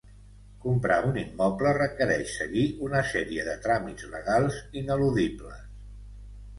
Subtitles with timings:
[0.61, 5.67] Comprar un immoble requereix seguir una sèrie de tràmits legals ineludibles.